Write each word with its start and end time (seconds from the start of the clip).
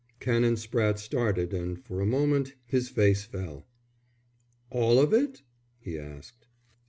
Canon 0.19 0.55
Spratte 0.55 0.97
started 0.97 1.53
and 1.53 1.77
for 1.85 2.01
a 2.01 2.07
moment 2.07 2.55
his 2.65 2.89
face 2.89 3.23
fell. 3.25 3.67
"All 4.71 4.97
of 4.99 5.13
it?" 5.13 5.43
he 5.79 5.95
asked. 5.99 6.47